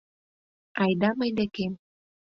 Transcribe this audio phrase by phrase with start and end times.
[0.81, 1.73] —Айда мый декем.